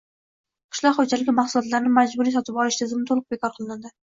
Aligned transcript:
qishloq 0.75 0.97
xo‘jaligi 0.99 1.35
mahsulotlarini 1.41 1.93
majburiy 1.99 2.35
sotib 2.39 2.61
olish 2.65 2.83
tizimi 2.83 3.09
to‘liq 3.13 3.31
bekor 3.37 3.57
qilinadi. 3.61 3.97